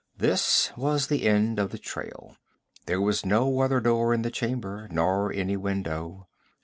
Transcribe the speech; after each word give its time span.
This 0.17 0.71
was 0.75 1.05
the 1.09 1.27
end 1.27 1.59
of 1.59 1.69
the 1.69 1.77
trail. 1.77 2.35
There 2.87 2.99
was 2.99 3.23
no 3.23 3.59
other 3.59 3.79
door 3.79 4.15
in 4.15 4.23
the 4.23 4.31
chamber, 4.31 4.87
nor 4.89 5.31
any 5.31 5.55
window. 5.55 6.27